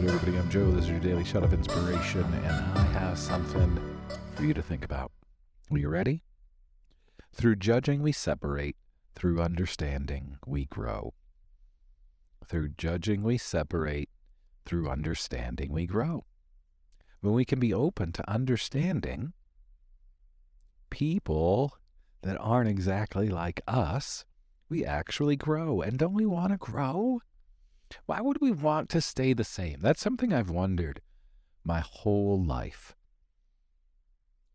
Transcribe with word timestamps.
good, 0.00 0.10
everybody? 0.10 0.38
I'm 0.38 0.48
Joe. 0.48 0.70
This 0.70 0.84
is 0.84 0.90
your 0.90 1.00
daily 1.00 1.24
shot 1.24 1.42
of 1.42 1.52
inspiration, 1.52 2.22
and 2.22 2.78
I 2.78 2.82
have 2.92 3.18
something 3.18 3.80
for 4.36 4.44
you 4.44 4.54
to 4.54 4.62
think 4.62 4.84
about. 4.84 5.10
Are 5.72 5.78
you 5.78 5.88
ready? 5.88 6.22
Through 7.34 7.56
judging, 7.56 8.00
we 8.02 8.12
separate. 8.12 8.76
Through 9.16 9.40
understanding, 9.40 10.36
we 10.46 10.66
grow. 10.66 11.14
Through 12.46 12.74
judging, 12.78 13.24
we 13.24 13.38
separate. 13.38 14.08
Through 14.64 14.88
understanding, 14.88 15.72
we 15.72 15.84
grow. 15.86 16.24
When 17.20 17.34
we 17.34 17.44
can 17.44 17.58
be 17.58 17.74
open 17.74 18.12
to 18.12 18.30
understanding 18.30 19.32
people 20.90 21.76
that 22.22 22.36
aren't 22.38 22.70
exactly 22.70 23.28
like 23.30 23.62
us, 23.66 24.24
we 24.68 24.84
actually 24.84 25.34
grow. 25.34 25.80
And 25.80 25.98
don't 25.98 26.14
we 26.14 26.26
want 26.26 26.52
to 26.52 26.56
grow? 26.56 27.20
Why 28.06 28.20
would 28.20 28.40
we 28.40 28.50
want 28.50 28.88
to 28.90 29.00
stay 29.00 29.32
the 29.32 29.44
same? 29.44 29.80
That's 29.80 30.00
something 30.00 30.32
I've 30.32 30.50
wondered 30.50 31.00
my 31.64 31.80
whole 31.80 32.42
life. 32.42 32.94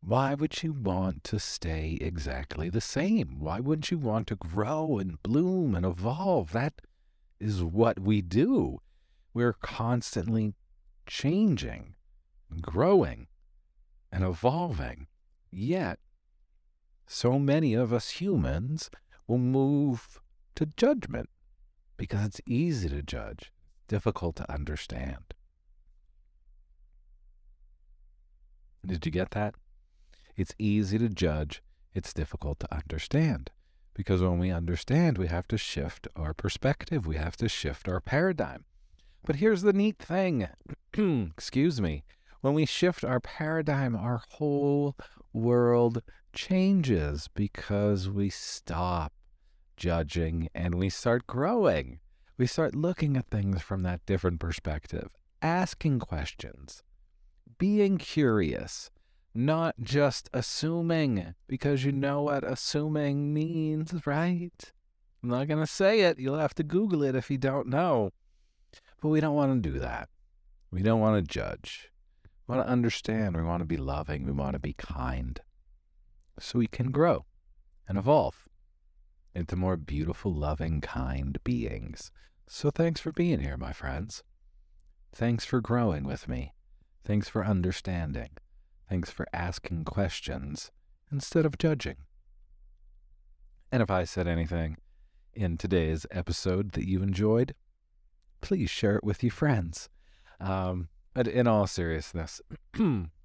Why 0.00 0.34
would 0.34 0.62
you 0.62 0.72
want 0.72 1.24
to 1.24 1.38
stay 1.38 1.96
exactly 2.00 2.68
the 2.68 2.80
same? 2.80 3.40
Why 3.40 3.60
wouldn't 3.60 3.90
you 3.90 3.98
want 3.98 4.26
to 4.28 4.36
grow 4.36 4.98
and 4.98 5.22
bloom 5.22 5.74
and 5.74 5.86
evolve? 5.86 6.52
That 6.52 6.82
is 7.40 7.62
what 7.62 7.98
we 7.98 8.20
do. 8.20 8.80
We're 9.32 9.54
constantly 9.54 10.54
changing, 11.06 11.94
growing, 12.60 13.28
and 14.12 14.24
evolving. 14.24 15.06
Yet, 15.50 15.98
so 17.06 17.38
many 17.38 17.74
of 17.74 17.92
us 17.92 18.10
humans 18.10 18.90
will 19.26 19.38
move 19.38 20.20
to 20.54 20.66
judgment 20.66 21.30
because 21.96 22.26
it's 22.26 22.40
easy 22.46 22.88
to 22.88 23.02
judge, 23.02 23.52
difficult 23.88 24.36
to 24.36 24.52
understand. 24.52 25.34
Did 28.86 29.06
you 29.06 29.12
get 29.12 29.30
that? 29.30 29.54
It's 30.36 30.54
easy 30.58 30.98
to 30.98 31.08
judge, 31.08 31.62
it's 31.94 32.12
difficult 32.12 32.60
to 32.60 32.74
understand. 32.74 33.50
Because 33.94 34.20
when 34.20 34.38
we 34.38 34.50
understand, 34.50 35.18
we 35.18 35.28
have 35.28 35.46
to 35.48 35.56
shift 35.56 36.08
our 36.16 36.34
perspective, 36.34 37.06
we 37.06 37.16
have 37.16 37.36
to 37.36 37.48
shift 37.48 37.88
our 37.88 38.00
paradigm. 38.00 38.64
But 39.24 39.36
here's 39.36 39.62
the 39.62 39.72
neat 39.72 39.98
thing 39.98 40.48
excuse 40.96 41.80
me. 41.80 42.04
When 42.40 42.52
we 42.52 42.66
shift 42.66 43.04
our 43.04 43.20
paradigm, 43.20 43.96
our 43.96 44.22
whole 44.32 44.96
world 45.32 46.02
changes 46.34 47.28
because 47.34 48.10
we 48.10 48.28
stop 48.28 49.12
judging 49.76 50.48
and 50.54 50.74
we 50.74 50.88
start 50.88 51.26
growing. 51.26 52.00
We 52.36 52.46
start 52.46 52.74
looking 52.74 53.16
at 53.16 53.30
things 53.30 53.62
from 53.62 53.82
that 53.82 54.04
different 54.06 54.40
perspective, 54.40 55.10
asking 55.40 56.00
questions, 56.00 56.82
being 57.58 57.98
curious, 57.98 58.90
not 59.34 59.76
just 59.80 60.28
assuming, 60.32 61.34
because 61.46 61.84
you 61.84 61.92
know 61.92 62.22
what 62.22 62.44
assuming 62.44 63.32
means, 63.32 64.06
right? 64.06 64.72
I'm 65.22 65.28
not 65.28 65.48
going 65.48 65.60
to 65.60 65.66
say 65.66 66.00
it. 66.00 66.18
You'll 66.18 66.38
have 66.38 66.54
to 66.56 66.62
Google 66.62 67.02
it 67.02 67.14
if 67.14 67.30
you 67.30 67.38
don't 67.38 67.68
know. 67.68 68.10
But 69.00 69.08
we 69.08 69.20
don't 69.20 69.34
want 69.34 69.62
to 69.62 69.70
do 69.70 69.78
that. 69.78 70.08
We 70.70 70.82
don't 70.82 71.00
want 71.00 71.16
to 71.16 71.32
judge. 71.32 71.90
We 72.46 72.54
want 72.54 72.66
to 72.66 72.72
understand. 72.72 73.36
We 73.36 73.42
want 73.42 73.60
to 73.60 73.66
be 73.66 73.76
loving. 73.76 74.26
We 74.26 74.32
want 74.32 74.54
to 74.54 74.58
be 74.58 74.74
kind. 74.74 75.40
So 76.38 76.58
we 76.58 76.66
can 76.66 76.90
grow 76.90 77.24
and 77.88 77.96
evolve 77.96 78.43
into 79.34 79.56
more 79.56 79.76
beautiful, 79.76 80.32
loving, 80.32 80.80
kind 80.80 81.38
beings. 81.44 82.10
So 82.46 82.70
thanks 82.70 83.00
for 83.00 83.12
being 83.12 83.40
here, 83.40 83.56
my 83.56 83.72
friends. 83.72 84.22
Thanks 85.12 85.44
for 85.44 85.60
growing 85.60 86.04
with 86.04 86.28
me. 86.28 86.52
Thanks 87.04 87.28
for 87.28 87.44
understanding. 87.44 88.30
Thanks 88.88 89.10
for 89.10 89.26
asking 89.32 89.84
questions 89.84 90.70
instead 91.10 91.46
of 91.46 91.58
judging. 91.58 91.96
And 93.72 93.82
if 93.82 93.90
I 93.90 94.04
said 94.04 94.26
anything 94.26 94.76
in 95.32 95.56
today's 95.56 96.06
episode 96.10 96.72
that 96.72 96.86
you 96.86 97.02
enjoyed, 97.02 97.54
please 98.40 98.70
share 98.70 98.96
it 98.96 99.04
with 99.04 99.22
your 99.22 99.32
friends. 99.32 99.88
Um, 100.40 100.88
but 101.12 101.26
in 101.26 101.46
all 101.46 101.66
seriousness, 101.66 102.40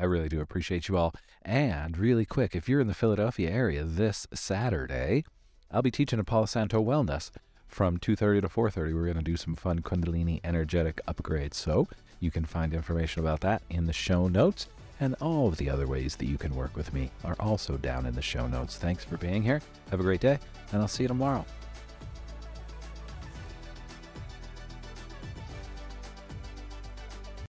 I 0.00 0.04
really 0.04 0.28
do 0.28 0.40
appreciate 0.40 0.88
you 0.88 0.96
all. 0.96 1.14
And 1.42 1.98
really 1.98 2.24
quick, 2.24 2.54
if 2.54 2.68
you're 2.68 2.80
in 2.80 2.86
the 2.86 2.94
Philadelphia 2.94 3.50
area 3.50 3.84
this 3.84 4.26
Saturday, 4.32 5.24
I'll 5.72 5.82
be 5.82 5.90
teaching 5.92 6.18
at 6.18 6.26
Palo 6.26 6.46
Santo 6.46 6.82
Wellness 6.82 7.30
from 7.68 7.98
2.30 7.98 8.40
to 8.42 8.48
4.30. 8.48 8.92
We're 8.92 9.04
going 9.04 9.14
to 9.14 9.22
do 9.22 9.36
some 9.36 9.54
fun 9.54 9.82
Kundalini 9.82 10.40
energetic 10.42 11.00
upgrades. 11.06 11.54
So 11.54 11.86
you 12.18 12.32
can 12.32 12.44
find 12.44 12.74
information 12.74 13.22
about 13.22 13.40
that 13.42 13.62
in 13.70 13.86
the 13.86 13.92
show 13.92 14.26
notes. 14.26 14.66
And 14.98 15.14
all 15.20 15.46
of 15.46 15.56
the 15.58 15.70
other 15.70 15.86
ways 15.86 16.16
that 16.16 16.26
you 16.26 16.36
can 16.36 16.56
work 16.56 16.76
with 16.76 16.92
me 16.92 17.10
are 17.24 17.36
also 17.38 17.76
down 17.76 18.04
in 18.04 18.14
the 18.14 18.20
show 18.20 18.48
notes. 18.48 18.76
Thanks 18.76 19.04
for 19.04 19.16
being 19.16 19.42
here. 19.42 19.62
Have 19.90 20.00
a 20.00 20.02
great 20.02 20.20
day, 20.20 20.38
and 20.72 20.82
I'll 20.82 20.88
see 20.88 21.04
you 21.04 21.08
tomorrow. 21.08 21.46